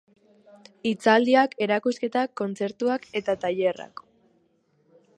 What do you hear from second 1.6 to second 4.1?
erakusketak, kontzertuak eta tailerrak.